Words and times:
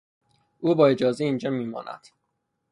او 0.59 0.75
با 0.75 0.87
اجازه 0.87 1.23
اینجا 1.23 1.49
میماند. 1.49 2.07